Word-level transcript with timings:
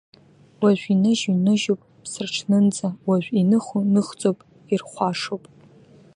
Уажә 0.61 0.85
иныжьу 0.93 1.35
ныжьуп 1.45 1.81
ԥсраҽнынӡа, 2.03 2.89
уажә 3.07 3.29
иныху 3.41 3.81
ныхӡоуп 3.93 4.39
ирхәашоуп. 4.73 5.43